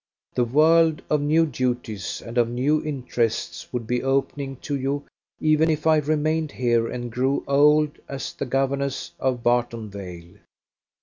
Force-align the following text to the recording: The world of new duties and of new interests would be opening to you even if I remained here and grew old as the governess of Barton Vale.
The 0.33 0.45
world 0.45 1.03
of 1.11 1.21
new 1.21 1.45
duties 1.45 2.23
and 2.25 2.39
of 2.39 2.49
new 2.49 2.81
interests 2.83 3.71
would 3.71 3.85
be 3.85 4.01
opening 4.01 4.55
to 4.61 4.75
you 4.75 5.05
even 5.39 5.69
if 5.69 5.85
I 5.85 5.97
remained 5.97 6.53
here 6.53 6.87
and 6.87 7.11
grew 7.11 7.43
old 7.47 7.99
as 8.09 8.33
the 8.33 8.47
governess 8.47 9.11
of 9.19 9.43
Barton 9.43 9.91
Vale. 9.91 10.39